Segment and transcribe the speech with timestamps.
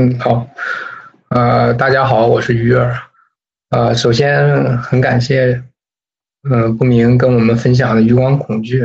[0.00, 0.48] 嗯，好，
[1.28, 2.96] 呃，大家好，我是鱼儿，
[3.68, 5.62] 呃，首先很感谢，
[6.48, 8.80] 嗯，不明跟我们分享的余光恐惧，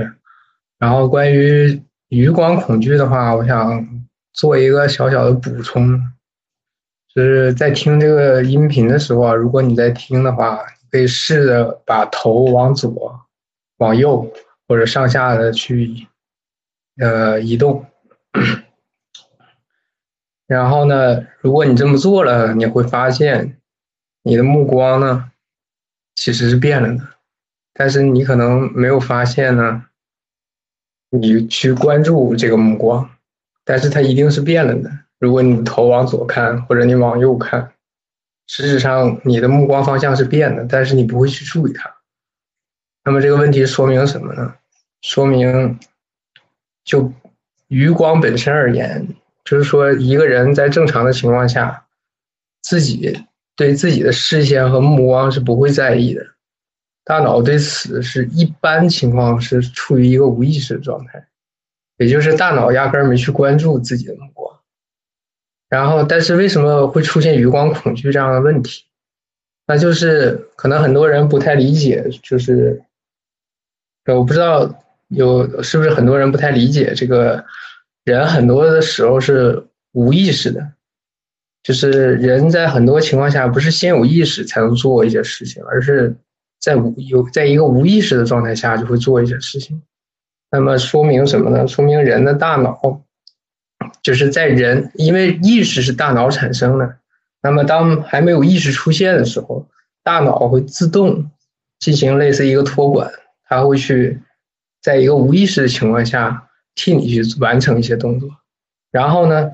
[0.77, 3.87] 然后关于余光恐惧的话，我想
[4.33, 5.97] 做一个小小的补充，
[7.15, 10.59] 就是在听这个音频的时候啊，如果你在听的话，
[10.91, 13.21] 可以试着把头往左、
[13.77, 14.29] 往右
[14.67, 16.07] 或者上下的去，
[16.99, 17.85] 呃，移动。
[20.47, 23.57] 然后呢，如果你这么做了，你会发现，
[24.21, 25.31] 你的目光呢，
[26.15, 27.07] 其实是变了的，
[27.73, 29.85] 但是你可能没有发现呢，
[31.09, 33.09] 你去关注这个目光，
[33.63, 34.91] 但是它一定是变了的。
[35.17, 37.73] 如果你头往左看，或者你往右看，
[38.45, 41.95] 实质上你的目光方向是变的，但是你不会去注意它。
[43.03, 44.55] 那么这个问题说明什么呢？
[45.01, 45.79] 说明，
[46.83, 47.11] 就
[47.67, 49.07] 余光本身而言。
[49.45, 51.85] 就是说，一个人在正常的情况下，
[52.63, 53.23] 自己
[53.55, 56.25] 对自己的视线和目光是不会在意的，
[57.03, 61.27] 大脑对此是一般情况是处于一个无意识的状态，
[61.97, 64.59] 也就是大脑压根儿没去关注自己的目光。
[65.69, 68.85] 然后，但是为什么会出现余光恐惧这样的问题？
[69.67, 72.83] 那就是可能很多人不太理解，就是
[74.07, 77.45] 我不知道有是不是很多人不太理解这个。
[78.05, 80.73] 人很多的时候是无意识的，
[81.63, 86.15] 就是人在很多情况下不是先有意识才能做一些事情，而是
[86.61, 89.81] 在无有在一个无意识的状态下就会做一些事情。
[90.51, 91.67] 那么说明什么呢？
[91.67, 93.01] 说明人的大脑
[94.03, 96.97] 就是在人因为意识是大脑产生的，
[97.41, 99.67] 那么当还没有意识出现的时候，
[100.03, 101.31] 大脑会自动
[101.79, 103.11] 进行类似一个托管，
[103.45, 104.21] 它会去
[104.83, 106.44] 在一个无意识的情况下。
[106.75, 108.29] 替你去完成一些动作，
[108.91, 109.51] 然后呢，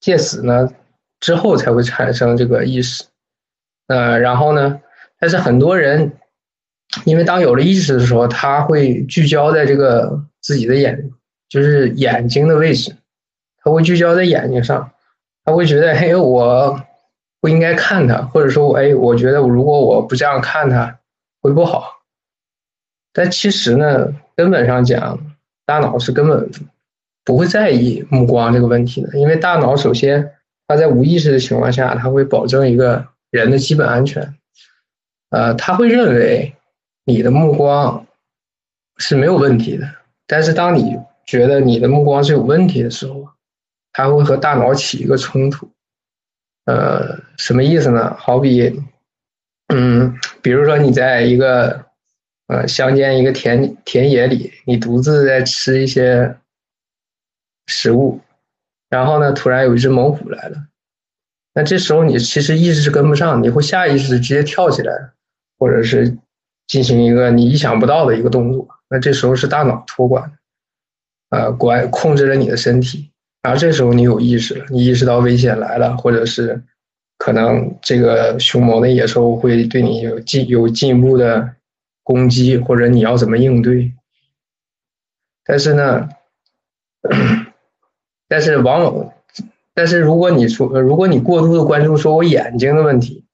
[0.00, 0.70] 借此呢
[1.20, 3.04] 之后才会产生这个意识，
[3.86, 4.80] 呃，然后呢，
[5.20, 6.12] 但是很多人，
[7.04, 11.10] 因为当有了意识的时候，他会聚焦在这个自己的眼，
[11.48, 12.96] 就是眼睛的位置，
[13.58, 14.90] 他会聚焦在眼睛上，
[15.44, 16.82] 他会觉得，嘿，我
[17.40, 20.98] 不应该看他，或者说，哎，我觉得如果我不这样看他，
[21.42, 21.90] 会不好。
[23.12, 25.33] 但其实呢，根本上讲。
[25.66, 26.50] 大脑是根本
[27.24, 30.32] 不会在意目光这个问题的，因为大脑首先
[30.66, 34.34] 它在无意识的情况下，它会保证一个人的基本安全。
[35.30, 36.54] 呃，他会认为
[37.04, 38.06] 你的目光
[38.98, 39.90] 是没有问题的，
[40.26, 43.28] 但是当你觉得你的目光是有问题的时候，
[43.92, 45.70] 它会和大脑起一个冲突。
[46.66, 48.14] 呃，什么意思呢？
[48.18, 48.82] 好比，
[49.68, 51.86] 嗯，比如说你在一个。
[52.46, 56.36] 呃，乡间一个田田野里，你独自在吃一些
[57.66, 58.20] 食物，
[58.90, 60.66] 然后呢，突然有一只猛虎来了，
[61.54, 64.92] 那这时候你其实意识是跟不上，你会下意识直接跳起来，
[65.58, 66.18] 或者是
[66.66, 70.30] 进行一个你意想不到的一个动作，那这时候是大脑托管，
[71.30, 73.10] 呃，管控制了你的身体，
[73.42, 76.62] 然后这时候你有意识了，你意识到危险来了，或者是
[77.16, 81.54] 可能这个凶猛的野兽会对你有进有进一步的。
[82.04, 83.92] 攻击或者你要怎么应对？
[85.44, 86.08] 但是呢，
[88.28, 89.12] 但是往往，
[89.74, 93.24] 但是如果你说，如果你过度的关注说我眼睛的问题，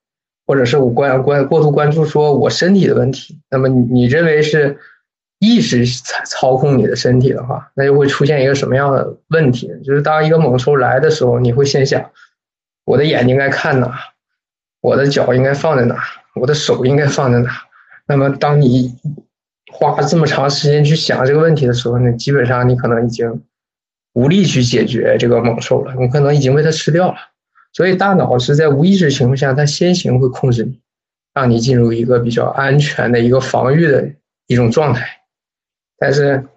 [0.46, 4.78] 或者是我关关过度关注说我身体的问题，那么你你认为是
[5.38, 9.70] 意识操操控你的身体的话，那就会出现一个什么样的问题？
[9.84, 12.10] 就是当一个猛兽来的时候，你会先想，
[12.84, 13.98] 我的眼睛该看哪，
[14.80, 16.02] 我的脚应该放在哪，
[16.34, 17.69] 我的手应该放在哪。
[18.10, 18.92] 那么，当你
[19.72, 23.44] 花这么长时间去想这个问题的时候呢，基本上你可能已经
[24.14, 27.14] 无力去解决这个猛兽了，你可能已经被它吃掉了。
[27.72, 30.80] 所以，大脑是在无意识情况下，它先行会控制你，
[31.32, 34.10] 让你进入一个比较安全的一个防御的
[34.48, 35.06] 一种状态。
[35.96, 36.48] 但是，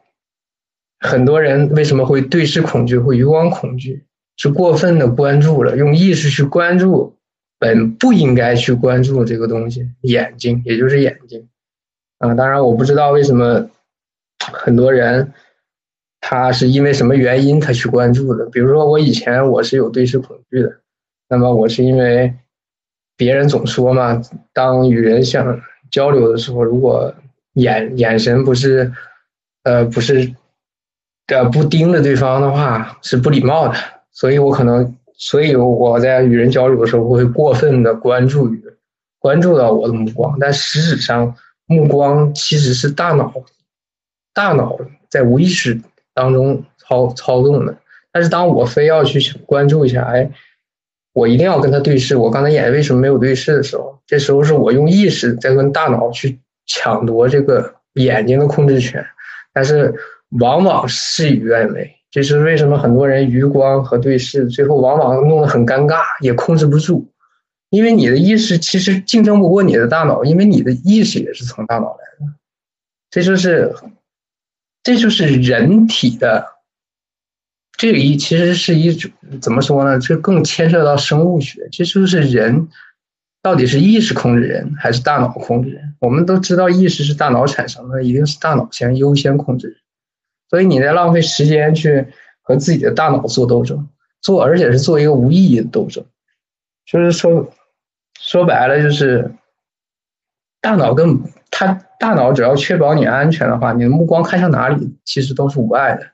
[1.01, 4.03] 很多人为什么会对视恐惧、会余光恐惧？
[4.37, 7.15] 是过分的关注了，用意识去关注。
[7.59, 11.47] 本不应该去关注这个东西，眼睛，也就是眼睛，
[12.23, 13.69] 啊，当然我不知道为什么
[14.51, 15.33] 很多人
[16.21, 18.45] 他是因为什么原因他去关注的。
[18.45, 20.79] 比如说我以前我是有对视恐惧的，
[21.27, 22.33] 那么我是因为
[23.17, 24.21] 别人总说嘛，
[24.53, 25.61] 当与人想
[25.91, 27.13] 交流的时候，如果
[27.53, 28.91] 眼眼神不是
[29.63, 30.33] 呃不是
[31.27, 33.75] 呃不盯着对方的话，是不礼貌的，
[34.11, 34.95] 所以我可能。
[35.15, 38.61] 所以我在与人交流的时候，会过分的关注于
[39.19, 43.33] 关注到我的目光，但实质上，目光其实是大脑
[44.33, 44.77] 大脑
[45.09, 45.79] 在无意识
[46.13, 47.77] 当中操操纵的。
[48.11, 50.29] 但是当我非要去关注一下，哎，
[51.13, 53.63] 我一定要跟他对视，我刚才眼为什么没有对视的。
[53.63, 58.47] 时候，这时候是我用意识在跟大脑去抢夺这个眼睛的。
[58.47, 59.03] 控制权，
[59.51, 59.93] 但是
[60.39, 61.91] 往往事与愿违。
[62.11, 67.07] 这是为什么很多人余光和对视，最后往往弄得很尴尬，也控制不住，
[67.73, 72.31] 因为你的意识其实竞争不过你的大脑，因为你的意识也是从大脑来的。
[73.09, 73.73] 这就是，
[74.83, 76.45] 这就是人体的
[77.75, 79.09] 这个一，其实是一种
[79.41, 79.97] 怎么说呢？
[79.97, 81.67] 这更牵涉到生物学。
[81.71, 82.69] 这就是人
[83.41, 85.95] 到底是意识控制人，还是大脑控制人？
[85.97, 89.77] 我们都知道，意识是大脑产生的，一定是大脑先优先控制人。
[90.47, 92.05] 所以你在浪费时间去
[92.43, 93.89] 和自己的大脑做斗争，
[94.21, 96.05] 做而且是做一个无意义的斗争，
[96.85, 97.51] 就是说
[98.23, 99.33] 说白了就是
[100.61, 101.19] 大脑跟
[101.51, 106.07] 他大脑只要确保你安全的话，你的目光看向哪里其实都是无碍的。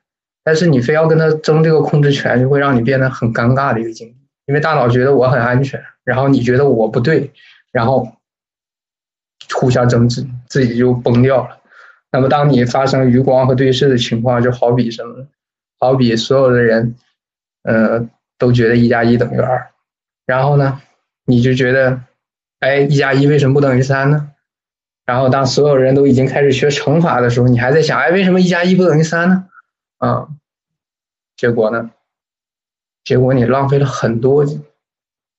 [0.44, 4.16] 但是你非要跟他争这个控制权，就会让你变得很尴尬的一个境地，
[4.48, 7.32] 因为大脑觉得我很安全，然后你觉得我不对，
[7.72, 8.12] 然后
[9.54, 11.60] 互相争执，自己就崩掉了。
[12.12, 15.28] 那么，当你发生余光和对视的情况，就好比什么？
[15.80, 16.96] 好比所有的人，
[17.64, 18.10] 呃，
[18.40, 19.70] 都觉得一加一等于二，
[20.26, 20.82] 然后呢，
[21.30, 22.02] 你就觉得，
[22.60, 24.32] 哎，一加一为什么不等于三呢？
[25.06, 29.46] 然后，当所有人都已经开始学乘法的时候，你还在想，哎，为什么一加一不等于三呢？
[30.00, 30.28] 啊，
[31.38, 31.92] 结果呢？
[33.04, 34.44] 结果你浪费了很多，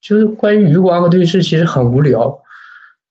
[0.01, 2.41] 就是关于余光和对视，其实很无聊。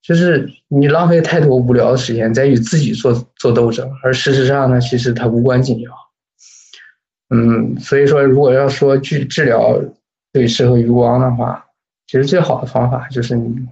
[0.01, 5.91] 就是你浪费太多无聊的时间在与自己做做斗争，而事实上呢，其实它无关紧要。
[7.29, 9.79] 嗯，所以说，如果要说去治疗
[10.33, 11.65] 对视和余光的话，
[12.09, 13.67] 其实最好的方法就是你，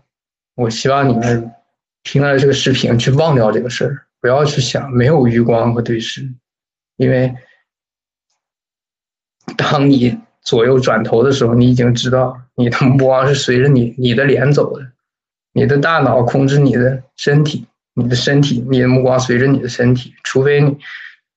[0.53, 1.51] 我希望你们
[2.03, 6.31] 听了这个视频去忘掉这个事儿，不要去想没有余光和对视，
[6.97, 7.33] 因为
[9.57, 14.85] 当你左右转头的时候，你已经知道你的目光是随着你你的脸走的。
[15.51, 20.13] 你的大脑控制你的身体，你的身体，你的目光随着你的身体。
[20.23, 20.77] 除非你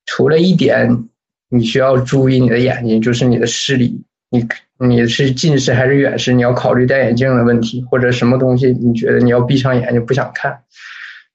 [0.05, 1.09] 除了一点，
[1.49, 4.47] 你需要注意你的眼睛，就是你的视力，你
[4.87, 6.33] 你是近视还是远视？
[6.33, 10.63] 你要考虑戴眼镜的问题，或者什么东西，你觉得你要闭上眼睛不想看，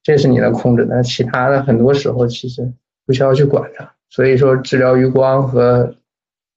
[0.02, 1.02] 这是你能控制的。
[1.02, 2.72] 其他的很多时候其实
[3.06, 3.92] 不需要去管它。
[4.10, 5.94] 所以说，治疗余光和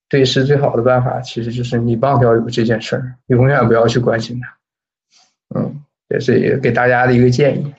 [0.10, 5.60] 对视最好的办法，其实就是你忘掉有这件事儿，永远不要去关心它。
[5.60, 5.84] 嗯。
[6.12, 7.72] 这是一个给大家的一个建议。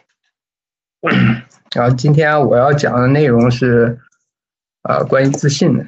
[1.75, 3.99] 然后今天我要讲的内容是，
[4.83, 5.85] 啊，关于自信的，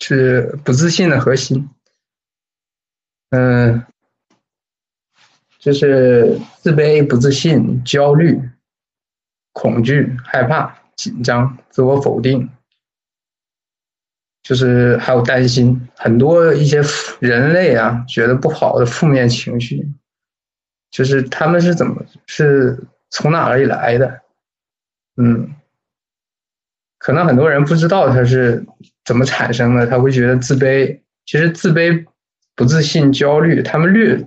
[0.00, 1.68] 是不自信的核心。
[3.30, 3.84] 嗯，
[5.58, 8.40] 就是自卑、不自信、焦虑、
[9.52, 12.50] 恐惧、害怕、紧张、自我否定。
[14.42, 16.80] 就是还有担心，很多一些
[17.20, 19.86] 人类啊，觉得不好的负面情绪，
[20.90, 24.22] 就是他们是怎么是从哪里来的？
[25.16, 25.54] 嗯，
[26.98, 28.64] 可能很多人不知道他是
[29.04, 30.98] 怎么产生的，他会觉得自卑。
[31.24, 32.04] 其实自卑、
[32.54, 34.26] 不自信、焦虑，他们略，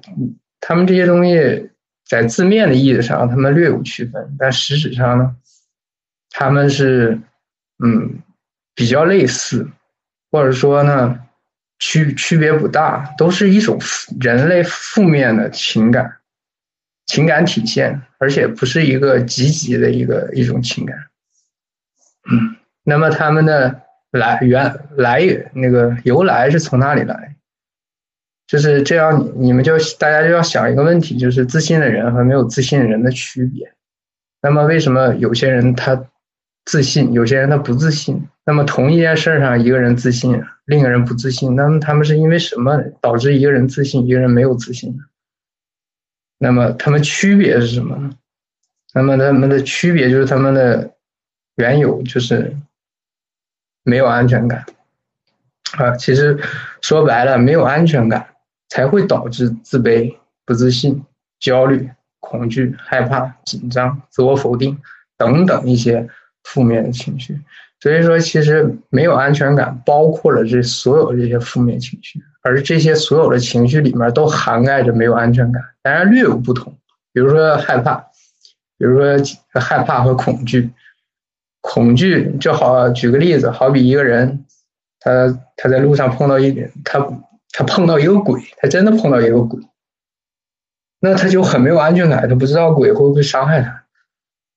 [0.60, 1.70] 他们这些东西
[2.06, 5.36] 在字面的意义上，他们略有区分，但实质上呢，
[6.30, 7.20] 他们是
[7.84, 8.20] 嗯
[8.74, 9.68] 比较类似。
[10.34, 11.20] 或者说呢，
[11.78, 13.78] 区区别不大，都是一种
[14.22, 16.20] 人类负面的情感，
[17.06, 20.98] 情感体现，而且不是一个积极的一个一种情感。
[22.32, 27.36] 嗯，那么他们的来源来源那个由来是从哪里来？
[28.48, 33.72] 就是这样，你们就大家就要想一个问题，就是自信的人和没有自信的人的区别。
[34.42, 36.08] 那么为什么有些人他
[36.66, 38.28] 自信，有些人他不自信？
[38.44, 45.04] 那么同一件事上，一个人自信，另一个人不自信，那么他们是因为什么导致一个人自信，一个人没有自信呢？
[46.38, 48.12] 那么他们区别是什么呢？
[48.94, 50.92] 那么他们的区别就是他们的
[51.56, 52.58] 缘由就是
[53.84, 54.66] 没有安全感
[55.78, 55.96] 啊。
[55.98, 56.40] 其实
[56.82, 58.26] 说白了，没有安全感
[58.70, 61.04] 才会导致自卑、不自信、
[61.40, 64.78] 焦虑、恐惧、害怕、紧张、自我否定
[65.18, 66.08] 等等一些
[66.44, 67.40] 负面的情绪。
[67.80, 76.78] 所以说，其实没有安全感，包括了这所有这些负面情绪，而这些所有的情绪里面都涵盖着没有安全感，当然略有不同。
[77.12, 77.96] 比如说害怕，
[78.78, 79.18] 比如说
[79.60, 80.70] 害怕和恐惧。
[81.62, 84.46] 恐惧就好，举个例子，好比一个人，
[85.00, 87.00] 他他在路上碰到一点，他
[87.52, 89.62] 他碰到一个鬼，他真的碰到一个鬼，
[91.00, 93.84] 那他就很没有安全感，他不知道鬼会不会伤害他。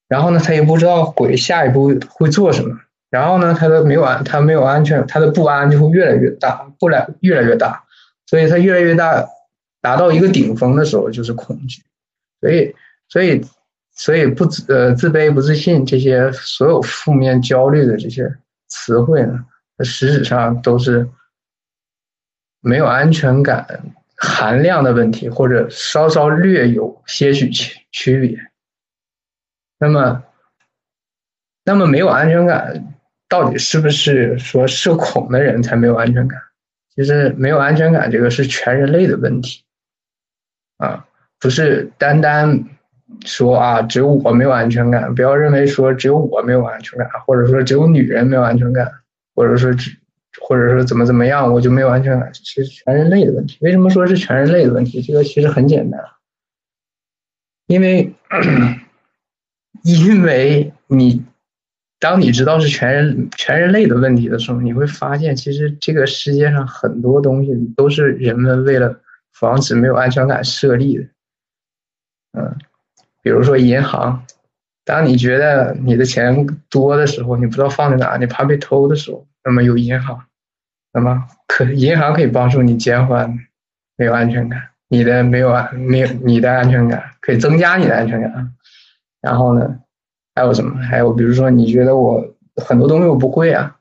[0.09, 2.79] 然后呢，他也不知道鬼下一步会做什么，
[3.11, 7.85] 然后呢，他的没有安，他没有安全，他的不安就会越来越大，不来越来越大，
[8.27, 9.27] 所以他越来越大，
[9.81, 11.83] 达到一个顶峰的时候就是恐惧，
[12.41, 12.75] 所以，
[13.09, 13.45] 所以，
[13.95, 18.29] 所以不自呃自卑不自信这些所有负面焦虑的这些
[18.67, 19.45] 词汇呢，
[19.85, 21.09] 实质上都是
[22.61, 28.37] 没有安全感含量的问题，或者稍稍略有些许区区别。
[29.79, 30.25] 那么，
[31.65, 32.95] 那么没有安全感，
[33.29, 36.41] 到底是不是说社恐的人才没有安全感？
[36.97, 39.65] 其实没有安全感这个是全人类的问题，
[40.79, 41.07] 啊，
[41.39, 42.65] 不是单单
[43.25, 48.91] 说啊只有我没有安全感，不要认为说只有我没有安全感，或者说只有女人没有安全感，
[49.35, 49.97] 或者说只
[50.41, 53.59] 或者说怎么怎么样我就没有安全感，其实全人类的问题。
[53.61, 55.03] 为什么说是全人类的问题？
[55.03, 56.01] 这个其实很简单，
[57.67, 58.13] 因为。
[59.83, 61.23] 因为你，
[61.99, 68.99] 当你知道是全人全人类的问题的时候，你会发现，其实这个世界上很多东西都是人们为了
[69.35, 71.05] 防止没有安全感设立的。
[72.33, 72.57] 嗯，
[73.25, 74.23] 比如说银行，
[74.85, 80.27] 当你觉得你的钱多的时候，你不知道放在哪，你怕被偷的时候，那么有银行，
[80.93, 83.39] 那么可银行可以帮助你减缓
[83.97, 88.55] 没有安全感，你的没有安没有你的安全感可以增加你的安全感。
[89.23, 89.79] 然后呢，
[90.35, 90.79] 还有什么？
[90.83, 92.23] 还有比如说，你觉得我
[92.63, 93.77] 很多东西我不会啊，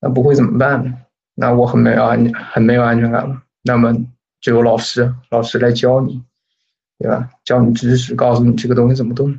[0.00, 0.94] 那不会怎么办呢？
[1.34, 3.42] 那我很没有安很没有安全感了。
[3.62, 3.94] 那么
[4.40, 6.22] 就有老师，老师来教你，
[6.98, 7.28] 对吧？
[7.44, 9.38] 教你知识，告诉你这个东西怎么动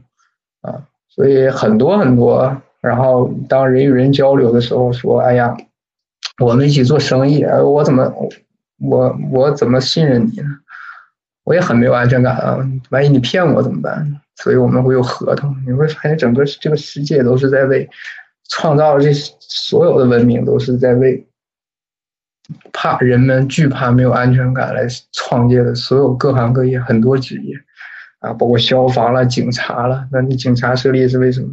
[0.62, 0.82] 啊。
[1.10, 2.62] 所以很多很多。
[2.82, 5.58] 然后当人与人交流的时候，说：“哎呀，
[6.42, 8.10] 我们一起做生意，我怎么
[8.80, 10.48] 我我怎么信任你呢？
[11.44, 12.58] 我也很没有安全感啊。
[12.90, 17.90] 万一你骗我怎么办？”所以我们会有合同，你会发现整个这个世界都是在为
[18.48, 21.28] 创造这所有的文明都是在为
[22.72, 27.56] 怕人们惧怕没有安全感来创建的所有各行各业很多职业
[28.20, 30.08] 啊，包括消防了、警察了。
[30.12, 31.50] 那你警察设立是为什么？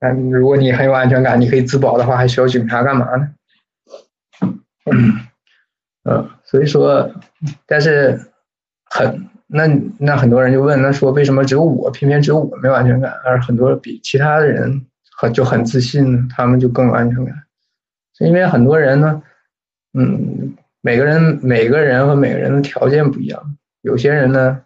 [0.00, 3.30] 那如果你很有安全感，你可以自保的话，还需要警察干嘛呢？
[6.04, 7.10] 嗯，所以说，
[7.66, 8.20] 但是
[8.84, 9.28] 很。
[9.50, 9.66] 那
[9.98, 14.84] 那很多人就问，那说为什么只有我，偏偏只有我没有安全感，而很多比其他的人
[15.18, 16.28] 很就很自信呢？
[16.36, 17.34] 他们就更有安全感，
[18.18, 19.22] 是因为很多人呢，
[19.92, 24.62] 嗯，每个人每个人和每个人的条件不一样，有些人呢，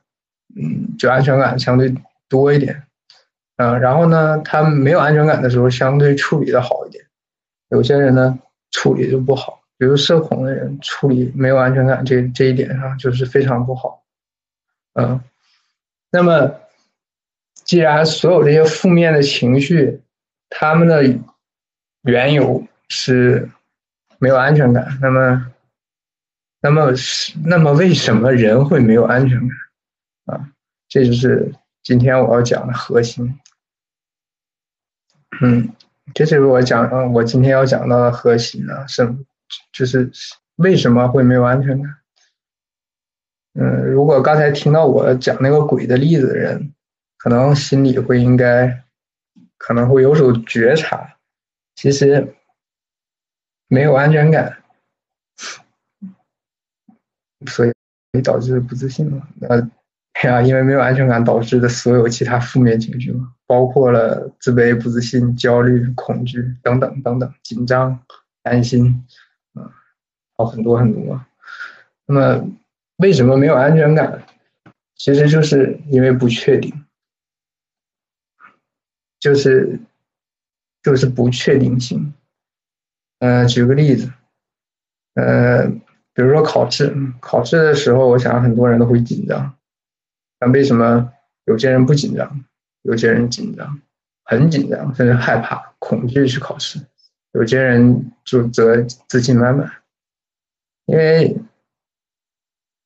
[0.56, 1.94] 嗯，就安全感相对
[2.28, 2.82] 多一点，
[3.56, 7.04] 嗯，然后呢，他没有安全感的时候，相对处理的好一点，
[7.68, 8.38] 有些人呢，
[8.70, 14.02] 处理就不好，比如社恐的人，处理没有安全感这这一点上就是非常不好。
[14.94, 15.20] 嗯，
[16.10, 16.54] 那么，
[17.64, 20.00] 既然所有这些负面的情绪，
[20.50, 21.02] 他们的
[22.02, 23.48] 缘由是
[24.22, 25.52] 没有安全感，那么，
[26.60, 29.48] 那么是那么为什么人会没有安全感？
[30.26, 30.48] 啊，
[30.88, 31.52] 这就是
[31.82, 33.36] 今天我要讲的核心。
[35.40, 35.74] 嗯，
[36.14, 39.12] 这就是我讲，我今天要讲到的核心呢，是
[39.72, 40.08] 就是
[40.54, 41.96] 为什么会没有安全感？
[43.54, 46.72] 嗯，如果刚才听到我讲那个鬼的例子的人，
[47.18, 48.84] 可能心里会应该
[49.58, 51.16] 可能会有所觉察，
[51.74, 52.36] 其实
[53.72, 54.62] 没有安全感，
[57.46, 57.72] 所以
[58.22, 59.26] 导致不自信嘛。
[59.40, 59.56] 呃，
[60.24, 67.98] 呀，因为没有安全感导致的所有其他负面情绪嘛，包括了自卑、不自信、焦虑、恐惧等等等等，紧张、
[68.42, 69.06] 担心，
[69.54, 69.72] 啊，
[70.36, 71.24] 好很多很多。
[72.04, 72.52] 那么。
[72.98, 74.22] 为什么没有安全感？
[74.94, 76.84] 其实就是因为不确定，
[79.18, 79.80] 就是
[80.84, 82.14] 就是不确定性。
[83.22, 84.10] 嗯，举个例子，
[85.14, 85.64] 呃，
[86.12, 89.54] 比如说考试，考试的时候，我想很多人都会紧张。
[90.40, 91.12] 那为什么
[91.44, 92.44] 有些人不紧张，
[92.82, 93.80] 有些人紧张，
[94.24, 96.80] 很紧张，甚至害怕、恐惧去考试？
[97.30, 99.70] 有些人就则自信满满，
[100.86, 101.36] 因为。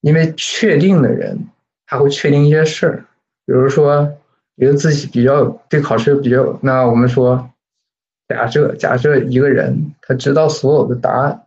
[0.03, 1.49] 因为确定的人，
[1.87, 3.05] 他会确定一些事儿，
[3.45, 4.05] 比如说
[4.57, 7.51] 觉得自己比较对考试比较，那我们说，
[8.29, 11.47] 假设假设一个人他知道所有的答案，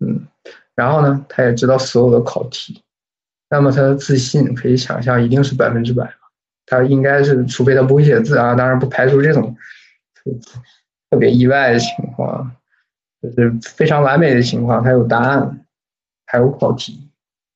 [0.00, 0.26] 嗯，
[0.74, 2.82] 然后呢，他也知道所有的考题，
[3.50, 6.14] 那么他的自信可以想象一定是百分之百
[6.66, 9.56] 他应该是，除非他不会写字啊，当然不排除这种
[11.10, 12.54] 特别意外的情况，
[13.22, 15.64] 就是非常完美的情况，他有答案，
[16.26, 17.08] 还有考题。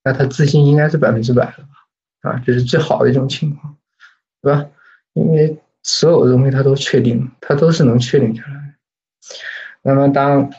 [0.03, 2.31] 那他自信应该是百分之百的吧？
[2.31, 3.77] 啊，这是最好的一种情况，
[4.41, 4.67] 对吧？
[5.13, 8.75] 因为所有的东西它都确定，它都是能确定下来。
[9.83, 10.51] 那么当，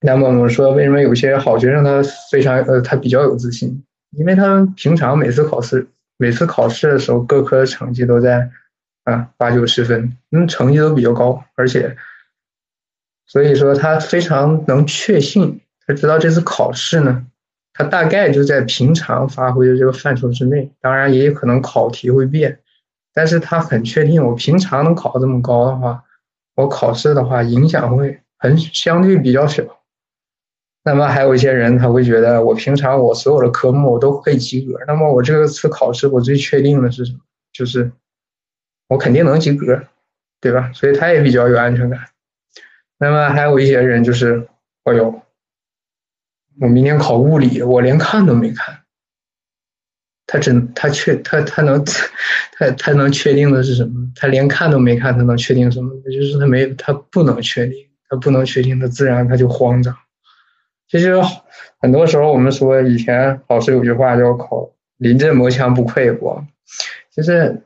[0.00, 3.84] 那么我们说为什么有些好学生他非常呃他比较有自信？
[4.10, 5.86] 因为他平常每次考试
[6.18, 8.50] 每次考试的时候各科成绩都在
[9.04, 11.96] 啊八九十分，嗯成绩都比较高，而且
[13.26, 17.24] 所以说他非常能确信，他知道这次考试呢，
[17.72, 22.60] 他大概就在平常发挥的这个范畴之内，当然也有可能考题会变。
[23.14, 26.04] 但是他很确定，我平常能考这么高的话，
[26.56, 29.62] 我考试的话影响会很相对比较小。
[30.82, 37.20] 那么还有一些人他会觉得，我平常我所有的科目我都可以及格，那么我这次考试我最确定的是什么？
[37.52, 37.90] 就是
[38.88, 39.82] 我肯定能及格，
[40.40, 40.70] 对吧？
[40.74, 42.00] 所以他也比较有安全感。
[42.98, 44.46] 那么还有一些人就是，
[44.84, 45.22] 哎呦，
[46.60, 48.83] 我明天考物理，我连看都没看。
[50.26, 54.08] 他真他确他他能他他能确定的是什么？
[54.16, 55.90] 他连看都没看，他能确定什么？
[56.10, 57.76] 就是他没他不能确定，
[58.08, 59.94] 他不能确定，他自然他就慌张。
[60.88, 61.14] 其实
[61.78, 66.42] 很多时候我们说以前老师有句话叫“考临阵磨枪不快火”，
[67.14, 67.62] 就是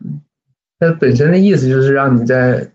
[0.78, 2.68] 它本身的意思就是让你在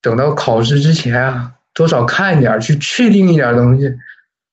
[0.00, 3.94] 等到考试之前啊，多少看一点，去确定一点东西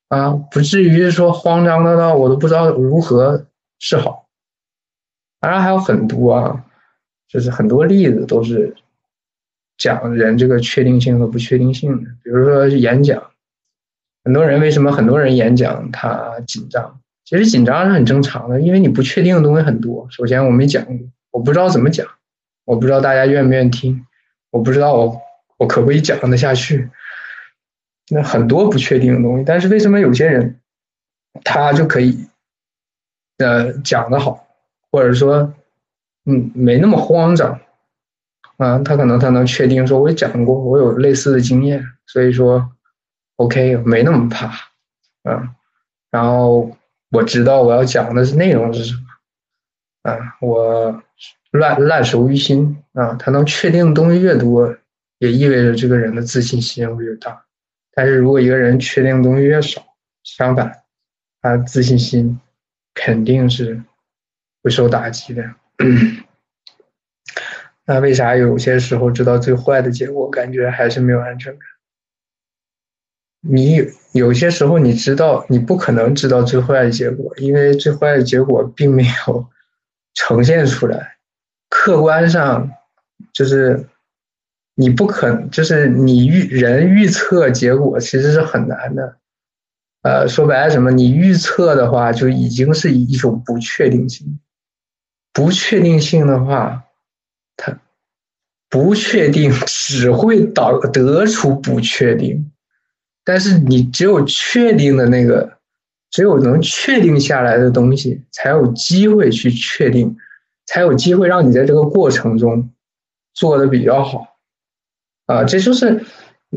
[0.10, 3.46] 啊，不至于说慌张的到我都不知道如何。
[3.80, 4.28] 是好，
[5.40, 6.66] 当然还有很多啊，
[7.28, 8.76] 就是很多例子都是
[9.78, 12.10] 讲人这个确定性和不确定性的。
[12.22, 13.32] 比如说演讲，
[14.24, 17.00] 很多人为什么很多人演讲他紧张？
[17.24, 20.08] 其实紧张是很正常的，因为你不确定的东西很多。
[20.10, 20.96] 首先我没讲过，
[21.32, 22.06] 我不知道怎么讲，
[22.66, 24.06] 我不知道大家愿不愿意听，
[24.50, 25.22] 我不知道我
[25.58, 26.90] 我可不可以讲得下去。
[28.10, 30.60] 那很多不确定的东西，但是为什么有些人
[31.44, 32.29] 他就可以？
[33.40, 34.48] 呃，讲的好，
[34.92, 35.54] 或者说，
[36.26, 37.60] 嗯，没那么慌张，
[38.58, 42.70] 啊，他可能他能确定说，我讲过，我有类似的经验，所以说
[43.38, 44.48] ，OK，没那么怕，
[45.24, 45.56] 啊，
[46.12, 46.70] 然后
[47.12, 48.94] 我知道我要讲的是内容是什
[50.04, 51.02] 么，啊，我
[51.52, 54.76] 烂烂熟于心，啊，他能确定的东西越多，
[55.20, 57.46] 也意味着这个人的自信心会越大，
[57.94, 59.82] 但是如果一个人确定的东西越少，
[60.24, 60.84] 相反，
[61.42, 62.38] 他自信心。
[63.02, 63.82] 肯定是
[64.62, 65.44] 会受打击的。
[67.86, 71.62] 那为啥有些时候知道最坏的结果，感觉还是没有安全感？
[73.42, 73.78] 你
[74.12, 79.48] 有些时候你知道你不可能知道最坏的结果，因为最坏的结果并没有
[80.14, 81.16] 呈现出来。
[81.70, 82.70] 客观上
[83.32, 83.88] 就是
[84.76, 89.16] 你不可，就是你预人预测结果其实是很难的。
[90.02, 90.92] 呃，说白了什么？
[90.92, 94.40] 你预测的话，就已经是一种不确定性。
[95.34, 96.86] 不确定性的话，
[97.58, 97.78] 它
[98.70, 102.52] 不确定只会导得出不确定。
[103.26, 105.58] 但是你只有确定的那个，
[106.10, 110.16] 只有能确定下来的东西，才有机会去确定，
[110.66, 112.72] 才有机会让你在这个过程中
[113.34, 114.38] 做的比较好。
[115.26, 116.06] 啊，这就是。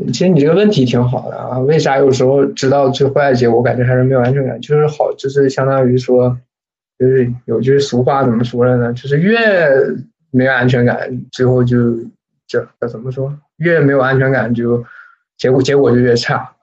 [0.07, 4.59] 其实你这个问题挺好的啊，为啥有时候知道最坏的结果，感觉还是没有安全感？
[4.59, 6.35] 就是好，就是相当于说，
[6.97, 8.91] 就是有句俗话怎么说的呢？
[8.93, 9.37] 就是越
[10.31, 11.95] 没有安全感，最后就
[12.47, 13.37] 叫叫怎么说？
[13.57, 14.83] 越没有安全感，就
[15.37, 16.55] 结果结果就越差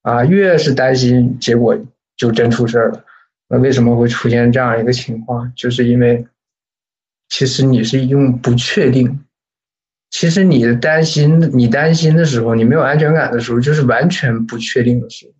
[0.00, 0.24] 啊！
[0.24, 1.76] 越是担心，结果
[2.16, 3.04] 就真出事儿了。
[3.46, 5.52] 那为什么会出现这样一个情况？
[5.54, 6.26] 就是因为
[7.28, 9.20] 其实你是用不确定。
[10.14, 15.32] 其实你的担心，你担心的时候，你没有安全感的时候，就是完全不确定的时候。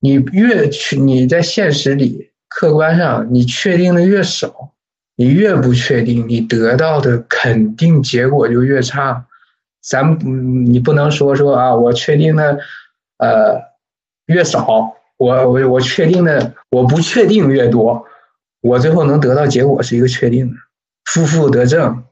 [0.00, 4.72] 你越去，你在现实里、客观上，你确定的越少，
[5.14, 9.26] 你越不确定，你得到的肯定结果就越差。
[9.82, 10.18] 咱
[10.72, 12.58] 你不能说说啊，我确定的，
[13.18, 13.60] 呃，
[14.24, 18.06] 越少，我我我确定的，我不确定越多，
[18.62, 20.54] 我最后能得到结果是一个确定的，
[21.04, 22.04] 负负得正。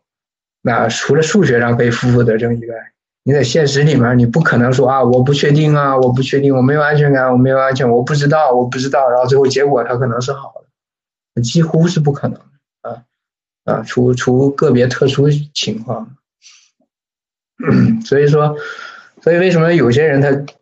[0.63, 2.77] 那除了数学上可以负负得正以外，
[3.25, 10.55] 你在现实里面你不可能说啊，我不确定啊，我不确定，我没有安全感，我没有安全，我不知道，我不知道，然后最后结果它可能是好
[11.35, 13.03] 的，几乎是不可能的啊
[13.65, 16.17] 啊，除除个别特殊情况，
[18.07, 18.57] 所以说，
[19.21, 20.55] 所以为什么有些人他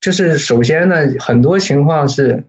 [0.00, 2.44] 就是首先呢，很多情况是。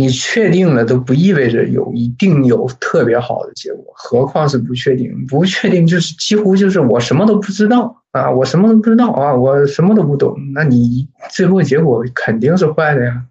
[0.00, 5.26] 你确定了都不意味着有一定有特别好的结果，何况是不确定。
[5.26, 10.36] 不确定就是几乎就是我什么都不知道啊，我什么都不知道啊，我什么都不懂。
[10.54, 13.24] 那你最后结果肯定是坏的呀，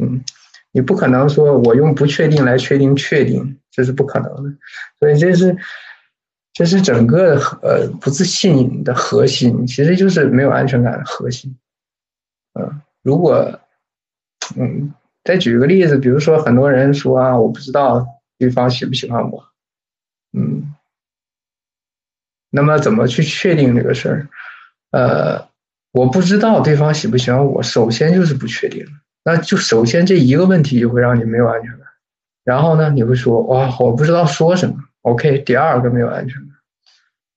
[0.00, 0.24] 嗯，
[0.72, 4.50] 你不可能说我用不确定来确定确定，这是不可能的。
[4.98, 5.54] 所以这是
[6.54, 11.54] 这是整个呃不自信的核心，其实就是没有安全感的核心。
[12.58, 13.60] 嗯，如果
[14.56, 14.94] 嗯，
[15.26, 18.06] 再举个例子，比如说很多人说啊，我不知道
[18.38, 19.44] 对方喜不喜欢我，
[20.32, 20.72] 嗯，
[22.50, 24.28] 那么怎么去确定这个事儿？
[24.92, 25.48] 呃，
[25.92, 28.86] 我不知道对方喜不喜欢我，首先就是不确定，
[29.24, 31.80] 那就首先这一个问题就会让你没有安全感。
[32.44, 34.76] 然后呢，你会说哇，我不知道说什么。
[35.02, 36.50] OK，第二个没有安全感，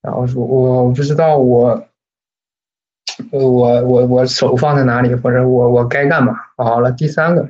[0.03, 1.87] 然后说我不知道我，
[3.31, 6.35] 我我我手放在哪里，或者我我该干嘛？
[6.55, 7.49] 好了，第三个，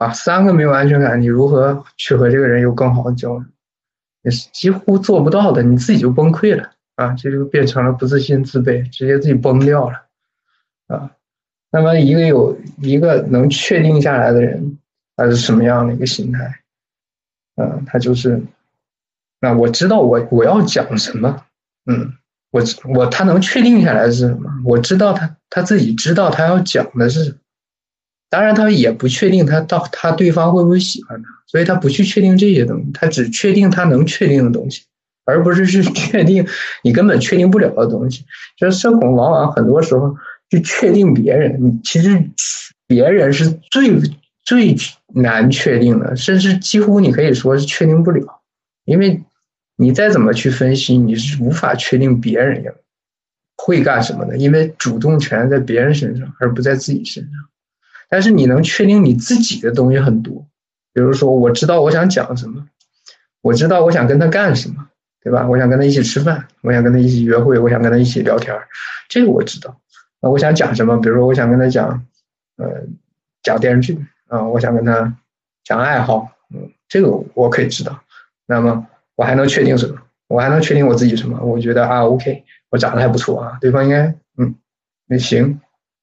[0.00, 3.44] 啊，三个没有安全感，你如何去和这个人有更好的交流？
[4.22, 10.06] 你是几乎做不到的，你自己就崩溃了啊，这就变成了不自信、自卑，直接自己崩掉了
[10.86, 11.10] 啊。
[11.70, 14.78] 那么一个有一个能确定下来的人，
[15.16, 16.60] 他是什么样的一个心态？
[17.56, 18.42] 嗯，他就是。
[19.38, 21.44] 那我知道我我要讲什么，
[21.84, 22.14] 嗯，
[22.50, 22.62] 我
[22.94, 24.50] 我他能确定下来是什么？
[24.64, 27.36] 我知道他他自己知道他要讲的是，
[28.30, 34.82] 当然他也不确定他到他对方会不会喜欢他，所以他不去确定这些东西，他只确定他能确定的东西，
[35.24, 36.46] 而不是去确定
[36.82, 38.24] 你根本确定不了的东西。
[38.56, 40.16] 就是社恐往往很多时候
[40.48, 42.22] 去确定别人，你其实
[42.86, 44.00] 别人是最
[44.44, 44.76] 最
[45.14, 48.40] 难确定的，甚至几乎你可以说是确定不了，
[48.84, 49.22] 因为。
[49.82, 52.62] 你再怎么去分析，你是无法确定别人
[53.56, 57.32] 会干什么的，因为主动权在别人身上，而不在自己身上。
[58.10, 60.46] 但是你能确定你自己的东西很多，
[60.92, 62.66] 比如说我知道我想讲什么，
[63.40, 64.88] 我知道我想跟他干什么，
[65.22, 65.48] 对吧？
[65.48, 68.54] 我想跟他一起吃饭，我想跟他一起约会，我想跟他一起聊天
[69.08, 69.80] 这个我知道。
[70.20, 71.00] 那我想讲什么？
[71.00, 72.04] 比如说我想跟他讲，
[72.58, 72.82] 呃，
[73.42, 75.16] 讲电视剧啊，我想跟他
[75.64, 77.98] 讲爱好，嗯，这个我可以知道。
[78.46, 78.86] 那么。
[79.16, 80.00] 我还能确定什么？
[80.28, 81.38] 我还能确定我自己什么？
[81.44, 84.06] 我觉得啊，OK，我长得还不错啊，对方应该
[84.38, 84.54] 嗯，
[85.06, 85.60] 那行，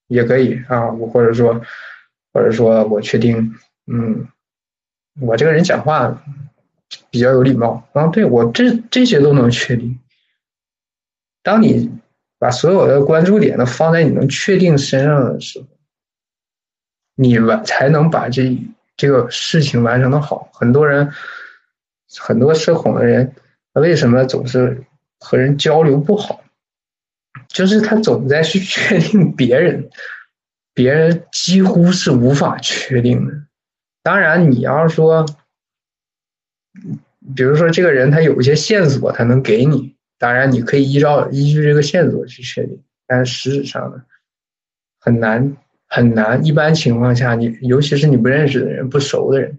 [0.08, 0.92] 也可以啊。
[0.92, 1.60] 我或者说，
[2.38, 3.56] 或者说我确定
[3.88, 4.28] 嗯，
[5.20, 6.22] 我这个人讲话
[7.10, 8.06] 比较有礼貌啊。
[8.08, 9.98] 对我这这些都能确定。
[11.42, 11.92] 当你
[12.38, 15.66] 把所有的关注点都放在你能确定身上的时候，
[17.16, 18.56] 你完才能把这
[18.96, 20.48] 这个事情完成的好。
[20.54, 21.12] 很多人。
[22.20, 23.34] 很多社恐的人，
[23.74, 24.86] 为什么总是
[25.20, 26.42] 和人交流不好？
[27.50, 29.90] 就是他总在去确定别人，
[30.78, 33.34] 别人几乎是无法确定的。
[34.04, 35.26] 当然，你要说，
[37.36, 42.80] 比如说这个人他有一些线索，他能给你，当然你可以依照依据这个线索去确定。
[43.08, 44.04] 但是实质上呢，
[45.00, 46.46] 很难很难。
[46.46, 49.58] 一般情况下，你尤其是你不认识的人、不熟的人，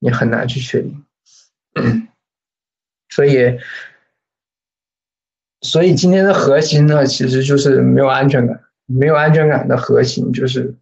[0.00, 1.02] 你很难去确定。
[3.08, 3.58] 所以，
[5.62, 8.62] 所以今天的核心呢，其实就是没有安全感。
[8.94, 10.74] 没有安全感的核心就是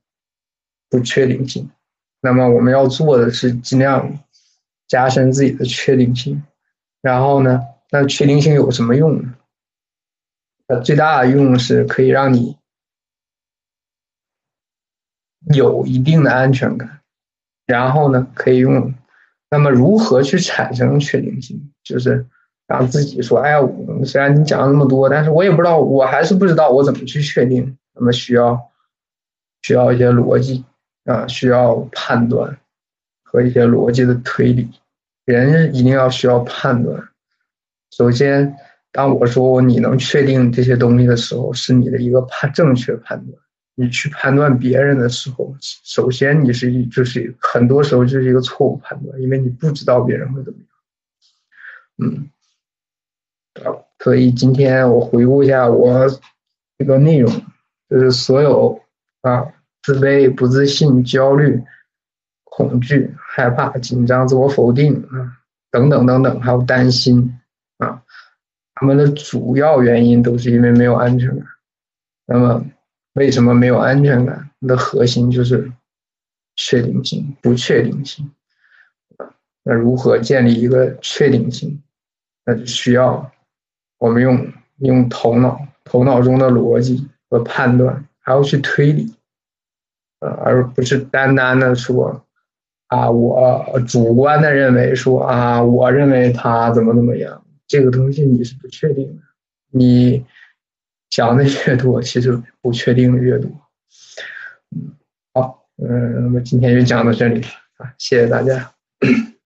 [0.88, 1.70] 不确定性。
[2.20, 4.18] 那么我们要做的是尽量
[4.88, 6.42] 加深自己的确定性。
[7.00, 9.34] 然后呢，那确定性有什么用呢？
[10.66, 12.56] 呃，最大的用是可以让你
[15.54, 17.00] 有一定的安全感。
[17.66, 18.92] 然后呢，可以用。
[19.50, 21.72] 那么如何去产生确定性？
[21.82, 22.24] 就是
[22.66, 23.58] 让自己说：“哎呀，
[24.04, 28.70] 虽然你讲了那么多，但是我也不知道，我还是不知道我怎么去确定。”那么需要
[29.62, 30.64] 需要一些逻辑
[31.04, 32.58] 啊，需要判断
[33.22, 34.70] 和一些逻辑的推理。
[35.24, 37.08] 人一定要需要判断。
[37.90, 38.56] 首先，
[38.92, 43.38] 当我说你能确定这些东西的时候，是你的一个判正确判断。
[43.76, 50.68] 你去判断别人的时候，首先你是一就是很多时候就是一个错误判断，因为你不知道别人会怎么样。
[52.02, 52.30] 嗯，
[54.00, 56.06] 所以今天我回顾一下我
[56.76, 57.32] 这个内容，
[57.90, 58.80] 就是所有
[59.22, 61.62] 啊自卑、不自信、焦虑、
[62.44, 65.36] 恐惧、害怕、紧张、自我否定啊
[65.70, 67.38] 等等等等，还有担心
[67.78, 68.02] 啊，
[68.74, 71.46] 他们的主要原因都是因为没有安全感。
[72.26, 72.64] 那么。
[73.14, 74.50] 为什么没有安全感？
[74.60, 75.70] 的核心就是
[76.54, 78.30] 确定性、不确定性。
[79.64, 81.82] 那如何建立一个确定性？
[82.44, 83.32] 那就需要
[83.98, 89.14] 我们用用头脑、头脑中的逻辑和判断，还要去推理，
[90.18, 92.26] 呃，而不是单单的说
[92.88, 99.22] 啊，我主观的认为说啊，我认为他怎么怎么样，这个东西你是不确定的，
[99.70, 100.26] 你。
[101.10, 103.50] 讲的越多，其实不确定的越多。
[104.70, 104.94] 嗯，
[105.34, 107.44] 好，嗯，那么今天就讲到这里
[107.78, 108.72] 啊，谢谢大家。